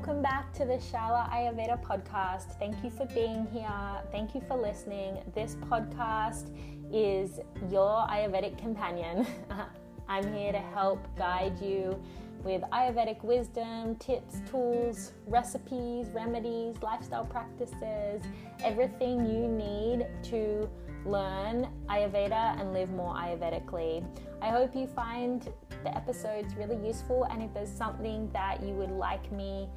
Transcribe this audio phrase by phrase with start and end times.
[0.00, 2.58] welcome back to the Shala Ayurveda podcast.
[2.58, 3.68] Thank you for being here.
[4.10, 5.18] Thank you for listening.
[5.34, 6.56] This podcast
[6.90, 7.38] is
[7.70, 9.26] your Ayurvedic companion.
[10.08, 12.02] I'm here to help guide you
[12.42, 18.22] with Ayurvedic wisdom, tips, tools, recipes, remedies, lifestyle practices,
[18.64, 20.66] everything you need to
[21.04, 24.02] learn Ayurveda and live more Ayurvedically.
[24.40, 25.46] I hope you find
[25.84, 27.24] the episodes really useful.
[27.24, 29.68] And if there's something that you would like me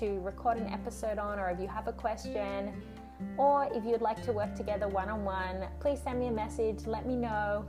[0.00, 2.72] to record an episode on, or if you have a question,
[3.36, 6.86] or if you'd like to work together one on one, please send me a message.
[6.86, 7.64] Let me know.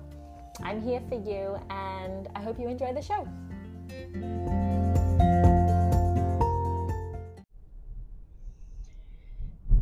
[0.64, 3.28] I'm here for you, and I hope you enjoy the show.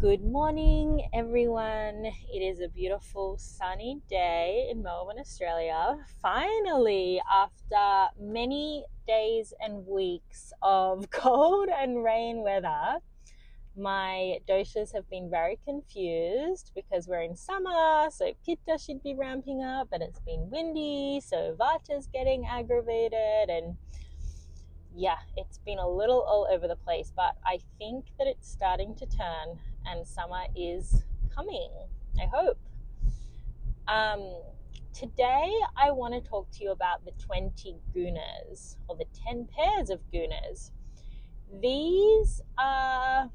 [0.05, 2.05] Good morning, everyone.
[2.31, 5.97] It is a beautiful sunny day in Melbourne, Australia.
[6.21, 12.99] Finally, after many days and weeks of cold and rain weather,
[13.75, 19.63] my doshas have been very confused because we're in summer, so pitta should be ramping
[19.63, 23.75] up, but it's been windy, so vata's getting aggravated, and
[24.95, 28.93] yeah, it's been a little all over the place, but I think that it's starting
[28.97, 31.69] to turn and summer is coming.
[32.19, 32.59] I hope.
[33.87, 34.41] Um,
[34.93, 39.89] today, I want to talk to you about the 20 gunas or the 10 pairs
[39.89, 40.71] of gunas.
[41.61, 43.29] These are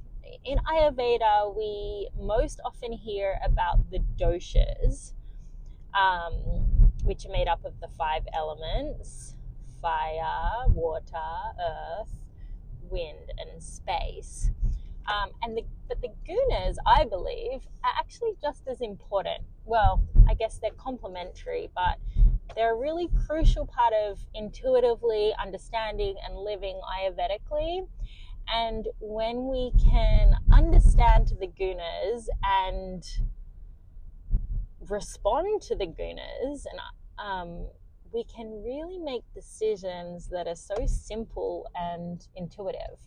[0.44, 5.12] in Ayurveda, we most often hear about the doshas,
[5.94, 6.32] um,
[7.04, 9.34] which are made up of the five elements
[9.80, 11.16] fire, water,
[11.58, 12.20] earth,
[12.90, 14.50] wind, and space.
[15.08, 19.42] Um, and the, but the gunas, I believe, are actually just as important.
[19.64, 21.98] Well, I guess they're complementary, but
[22.54, 27.86] they're a really crucial part of intuitively understanding and living Ayurvedically.
[28.52, 33.04] And when we can understand the gunas and
[34.88, 36.80] respond to the gunas, and
[37.18, 37.66] um,
[38.12, 42.98] we can really make decisions that are so simple and intuitive.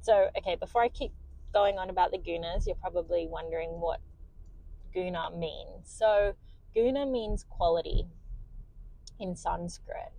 [0.00, 1.12] So, okay, before I keep
[1.52, 4.00] going on about the gunas, you're probably wondering what
[4.92, 5.84] guna means.
[5.84, 6.34] So,
[6.74, 8.06] guna means quality
[9.18, 10.12] in Sanskrit.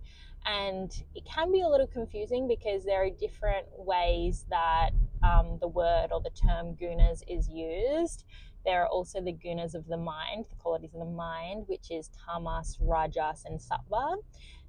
[0.46, 4.90] And it can be a little confusing because there are different ways that
[5.22, 8.24] um, the word or the term gunas is used.
[8.64, 12.10] There are also the gunas of the mind, the qualities of the mind, which is
[12.24, 14.16] tamas, rajas, and sattva.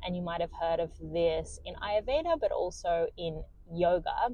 [0.03, 3.43] And you might have heard of this in Ayurveda, but also in
[3.73, 4.29] yoga.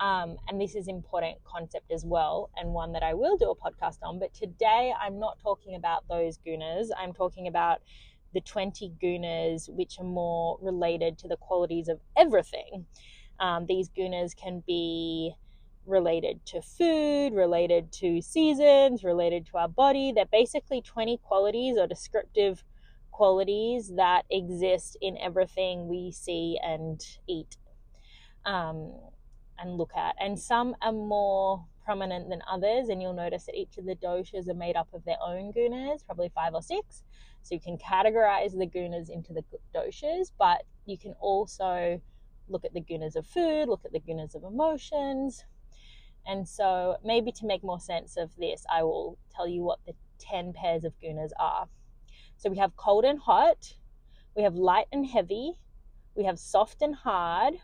[0.00, 3.56] Um, and this is important concept as well, and one that I will do a
[3.56, 4.18] podcast on.
[4.18, 6.88] But today I'm not talking about those gunas.
[6.96, 7.80] I'm talking about
[8.34, 12.86] the 20 gunas, which are more related to the qualities of everything.
[13.40, 15.34] Um, these gunas can be
[15.86, 20.12] related to food, related to seasons, related to our body.
[20.12, 22.62] They're basically 20 qualities or descriptive
[23.10, 27.56] qualities that exist in everything we see and eat.
[28.44, 28.92] Um,
[29.58, 30.14] and look at.
[30.20, 34.48] And some are more prominent than others, and you'll notice that each of the doshas
[34.48, 37.02] are made up of their own gunas, probably five or six.
[37.42, 39.42] So you can categorize the gunas into the
[39.74, 42.00] doshas, but you can also
[42.48, 45.44] look at the gunas of food, look at the gunas of emotions.
[46.26, 49.94] And so, maybe to make more sense of this, I will tell you what the
[50.18, 51.68] 10 pairs of gunas are.
[52.36, 53.74] So, we have cold and hot,
[54.36, 55.58] we have light and heavy,
[56.14, 57.54] we have soft and hard,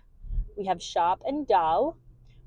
[0.56, 1.96] we have sharp and dull,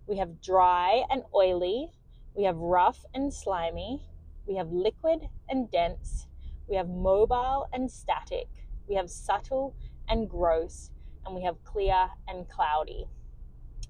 [0.07, 1.91] we have dry and oily,
[2.35, 4.01] we have rough and slimy,
[4.45, 6.28] we have liquid and dense,
[6.68, 8.47] we have mobile and static,
[8.88, 9.75] we have subtle
[10.07, 10.91] and gross,
[11.25, 13.06] and we have clear and cloudy.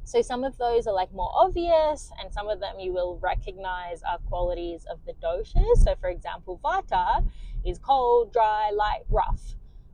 [0.03, 4.01] So some of those are like more obvious, and some of them you will recognize
[4.03, 5.83] are qualities of the doshas.
[5.83, 7.25] So, for example, vata
[7.65, 9.41] is cold, dry, light, rough.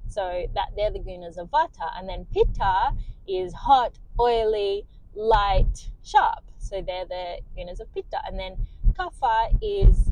[0.08, 2.94] So that they're the gunas of vata, and then pitta
[3.28, 4.86] is hot, oily,
[5.16, 6.44] light, sharp.
[6.58, 8.20] So they're the gunas of pitta.
[8.26, 8.56] And then
[8.94, 10.10] kapha is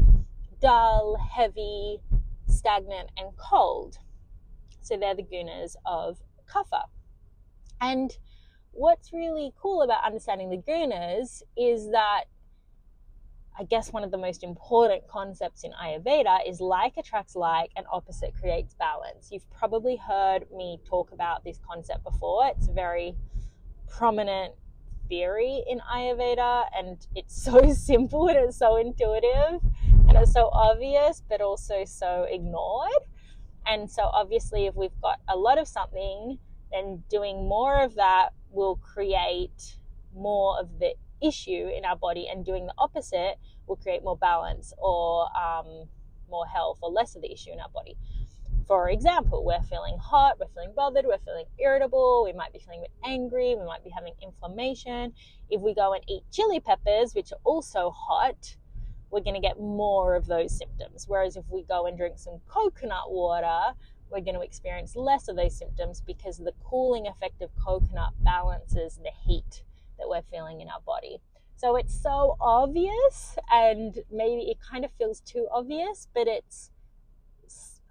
[0.59, 1.99] dull, heavy,
[2.47, 3.97] stagnant, and cold.
[4.81, 6.19] So they're the gunas of
[6.51, 6.83] kapha.
[7.79, 8.15] And
[8.71, 12.25] what's really cool about understanding the gunas is that
[13.59, 17.85] I guess one of the most important concepts in Ayurveda is like attracts like and
[17.91, 19.29] opposite creates balance.
[19.31, 22.47] You've probably heard me talk about this concept before.
[22.55, 23.15] It's a very
[23.89, 24.53] prominent
[25.09, 29.59] theory in Ayurveda and it's so simple and it's so intuitive
[30.07, 33.03] and it's so obvious but also so ignored.
[33.67, 36.39] And so obviously if we've got a lot of something
[36.71, 39.75] then doing more of that will create
[40.15, 43.35] more of the issue in our body, and doing the opposite
[43.67, 45.87] will create more balance or um,
[46.29, 47.97] more health or less of the issue in our body.
[48.67, 52.79] For example, we're feeling hot, we're feeling bothered, we're feeling irritable, we might be feeling
[52.79, 55.13] a bit angry, we might be having inflammation.
[55.49, 58.55] If we go and eat chili peppers, which are also hot,
[59.09, 61.05] we're going to get more of those symptoms.
[61.07, 63.75] Whereas if we go and drink some coconut water,
[64.09, 68.99] we're going to experience less of those symptoms because the cooling effect of coconut balances
[69.03, 69.63] the heat
[70.01, 71.21] that we're feeling in our body.
[71.55, 76.71] So it's so obvious, and maybe it kind of feels too obvious, but it's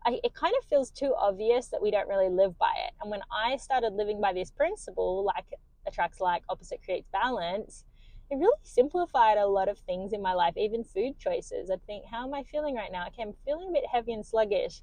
[0.07, 2.95] it kind of feels too obvious that we don't really live by it.
[3.01, 5.45] And when I started living by this principle, like
[5.87, 7.85] attracts like, opposite creates balance,
[8.31, 11.71] it really simplified a lot of things in my life, even food choices.
[11.71, 13.07] I think, how am I feeling right now?
[13.09, 14.83] Okay, I'm feeling a bit heavy and sluggish.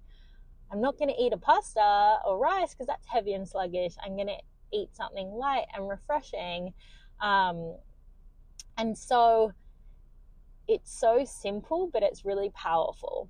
[0.71, 3.95] I'm not going to eat a pasta or rice because that's heavy and sluggish.
[4.05, 4.39] I'm going to
[4.71, 6.73] eat something light and refreshing.
[7.21, 7.75] Um,
[8.77, 9.53] and so
[10.67, 13.29] it's so simple, but it's really powerful.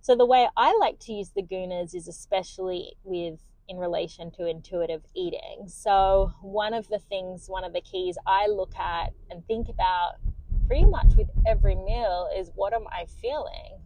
[0.00, 4.46] So the way I like to use the gunas is especially with in relation to
[4.46, 5.64] intuitive eating.
[5.66, 10.16] So one of the things, one of the keys I look at and think about
[10.66, 13.80] pretty much with every meal is what am I feeling?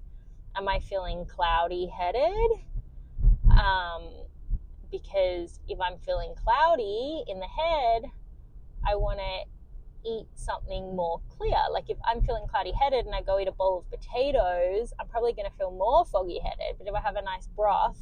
[0.57, 2.51] Am I feeling cloudy headed?
[3.51, 4.11] Um,
[4.91, 8.11] because if I'm feeling cloudy in the head,
[8.87, 11.59] I want to eat something more clear.
[11.73, 15.09] Like if I'm feeling cloudy headed and I go eat a bowl of potatoes, I'm
[15.09, 16.79] probably going to feel more foggy headed.
[16.79, 18.01] But if I have a nice broth,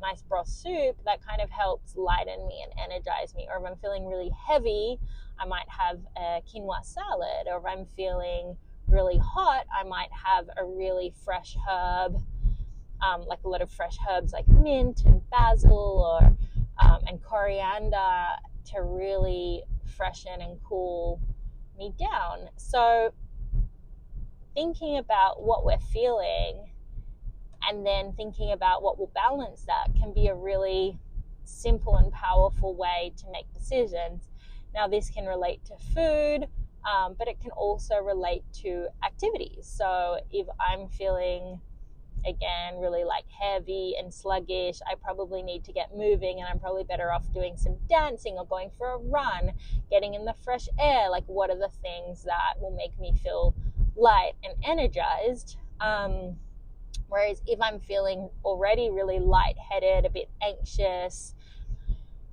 [0.00, 3.48] nice broth soup, that kind of helps lighten me and energize me.
[3.50, 4.98] Or if I'm feeling really heavy,
[5.38, 7.48] I might have a quinoa salad.
[7.50, 8.56] Or if I'm feeling
[8.86, 12.16] really hot, I might have a really fresh herb,
[13.02, 16.36] um, like a lot of fresh herbs like mint and basil or
[16.78, 18.26] um, and coriander
[18.66, 21.20] to really freshen and cool
[21.76, 22.48] me down.
[22.56, 23.12] So
[24.54, 26.70] thinking about what we're feeling
[27.68, 30.98] and then thinking about what will balance that can be a really
[31.44, 34.30] simple and powerful way to make decisions.
[34.74, 36.48] Now, this can relate to food,
[36.84, 39.66] um, but it can also relate to activities.
[39.66, 41.60] So, if I'm feeling
[42.26, 46.84] again really like heavy and sluggish, I probably need to get moving, and I'm probably
[46.84, 49.52] better off doing some dancing or going for a run,
[49.90, 51.10] getting in the fresh air.
[51.10, 53.54] Like, what are the things that will make me feel
[53.96, 55.56] light and energized?
[55.80, 56.36] Um,
[57.08, 61.34] Whereas if I'm feeling already really lightheaded, a bit anxious,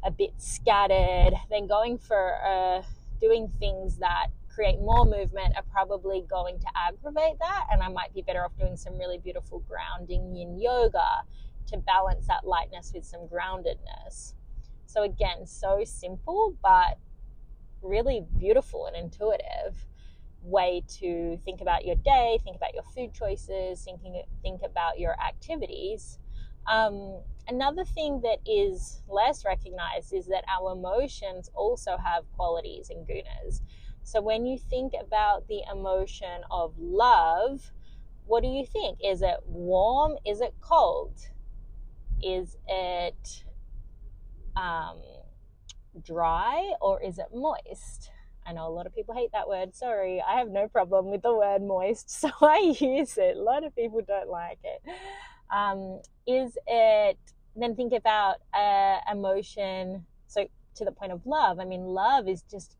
[0.04, 2.82] a bit scattered, then going for uh,
[3.20, 7.66] doing things that create more movement are probably going to aggravate that.
[7.72, 11.24] And I might be better off doing some really beautiful grounding yin yoga
[11.68, 14.34] to balance that lightness with some groundedness.
[14.86, 16.98] So, again, so simple, but
[17.82, 19.88] really beautiful and intuitive
[20.44, 25.16] way to think about your day, think about your food choices, thinking think about your
[25.22, 26.20] activities.
[26.68, 33.08] Um, another thing that is less recognized is that our emotions also have qualities and
[33.08, 33.62] gunas.
[34.04, 37.72] So when you think about the emotion of love,
[38.26, 39.00] what do you think?
[39.04, 40.18] Is it warm?
[40.26, 41.14] Is it cold?
[42.24, 43.44] Is it
[44.56, 45.02] um,
[46.04, 48.12] dry or is it moist?
[48.46, 49.76] I know a lot of people hate that word.
[49.76, 53.38] Sorry, I have no problem with the word moist, so I use it.
[53.38, 54.82] A lot of people don't like it.
[55.54, 57.18] Um, is it,
[57.56, 60.06] then think about uh, emotion.
[60.28, 62.78] So, to the point of love, I mean, love is just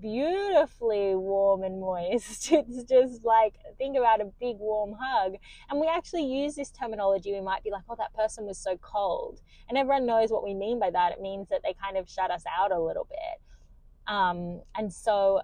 [0.00, 2.52] beautifully warm and moist.
[2.52, 5.34] It's just like, think about a big warm hug.
[5.70, 7.32] And we actually use this terminology.
[7.32, 9.40] We might be like, oh, that person was so cold.
[9.68, 11.12] And everyone knows what we mean by that.
[11.12, 14.12] It means that they kind of shut us out a little bit.
[14.12, 15.42] Um, and so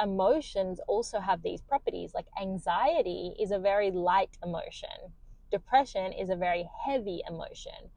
[0.00, 2.14] emotions also have these properties.
[2.14, 5.12] Like anxiety is a very light emotion,
[5.50, 7.90] depression is a very heavy emotion.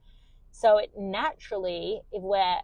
[0.51, 2.57] So it naturally, if we're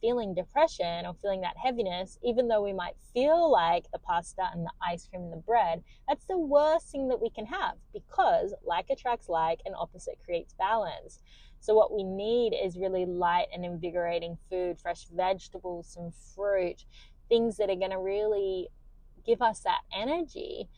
[0.00, 4.64] feeling depression or feeling that heaviness, even though we might feel like the pasta and
[4.64, 8.54] the ice cream and the bread, that's the worst thing that we can have because
[8.64, 11.20] like attracts like and opposite creates balance.
[11.60, 16.84] So, what we need is really light and invigorating food, fresh vegetables, some fruit,
[17.28, 18.68] things that are going to really
[19.26, 20.68] give us that energy.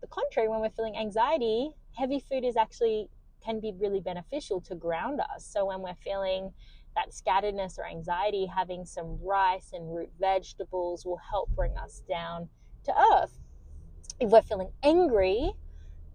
[0.00, 3.10] The contrary, when we're feeling anxiety, heavy food is actually
[3.44, 5.44] can be really beneficial to ground us.
[5.44, 6.52] So, when we're feeling
[6.98, 12.48] that scatteredness or anxiety, having some rice and root vegetables will help bring us down
[12.84, 13.38] to earth.
[14.20, 15.52] If we're feeling angry,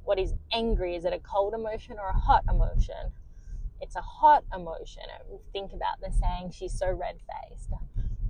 [0.03, 0.95] what is angry?
[0.95, 3.13] Is it a cold emotion or a hot emotion?
[3.83, 5.03] it's a hot emotion.
[5.51, 7.69] Think about the saying, she's so red faced.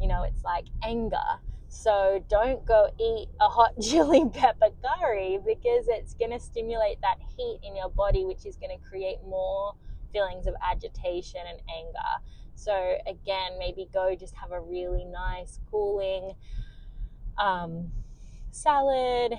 [0.01, 1.39] you know, it's like anger.
[1.69, 7.17] So don't go eat a hot chili pepper curry because it's going to stimulate that
[7.37, 9.75] heat in your body, which is going to create more
[10.11, 12.23] feelings of agitation and anger.
[12.55, 16.33] So again, maybe go just have a really nice, cooling
[17.37, 17.91] um,
[18.51, 19.33] salad,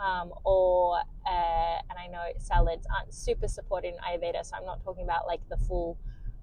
[0.00, 4.82] um, or uh, and I know salads aren't super supported in Ayurveda, so I'm not
[4.82, 5.98] talking about like the full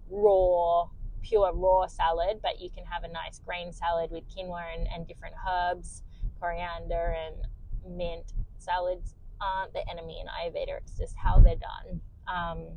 [0.10, 0.90] raw,
[1.24, 5.08] pure raw salad, but you can have a nice grain salad with quinoa and, and
[5.08, 6.04] different herbs,
[6.40, 8.34] coriander and mint.
[8.58, 12.02] Salads aren't the enemy in Ayurveda; it's just how they're done.
[12.28, 12.68] Um,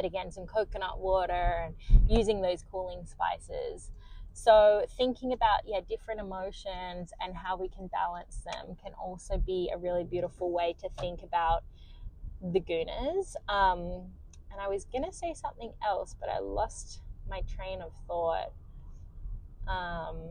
[0.00, 1.74] but again, some coconut water and
[2.08, 3.90] using those cooling spices.
[4.32, 9.70] So, thinking about yeah different emotions and how we can balance them can also be
[9.74, 11.64] a really beautiful way to think about
[12.40, 13.34] the gunas.
[13.48, 14.06] Um,
[14.50, 18.52] and I was gonna say something else, but I lost my train of thought.
[19.68, 20.30] Um,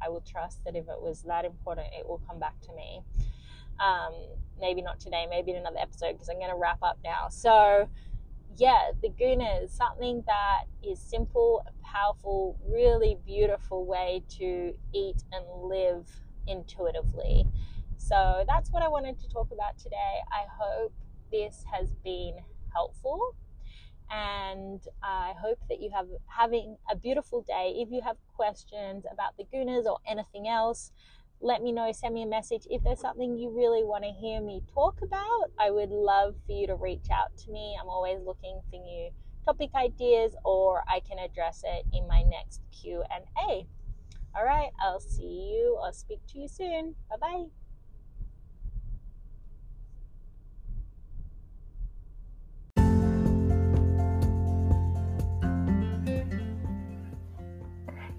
[0.00, 3.02] I will trust that if it was that important, it will come back to me.
[3.80, 4.12] Um,
[4.60, 7.28] maybe not today, maybe in another episode because I'm going to wrap up now.
[7.30, 7.88] So,
[8.56, 15.44] yeah, the guna is something that is simple, powerful, really beautiful way to eat and
[15.62, 16.06] live
[16.46, 17.46] intuitively.
[17.96, 20.20] So that's what I wanted to talk about today.
[20.30, 20.92] I hope
[21.30, 22.34] this has been
[22.72, 23.34] helpful
[24.10, 27.74] and I hope that you have having a beautiful day.
[27.76, 30.90] If you have questions about the gunas or anything else,
[31.40, 32.66] let me know, send me a message.
[32.68, 36.52] If there's something you really want to hear me talk about, I would love for
[36.52, 37.76] you to reach out to me.
[37.80, 39.10] I'm always looking for new
[39.44, 43.66] topic ideas or I can address it in my next Q&A.
[44.36, 46.94] All right, I'll see you or speak to you soon.
[47.08, 47.59] Bye-bye.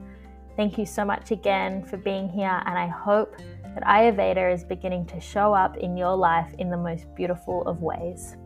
[0.55, 3.35] Thank you so much again for being here, and I hope
[3.73, 7.81] that Ayurveda is beginning to show up in your life in the most beautiful of
[7.81, 8.37] ways.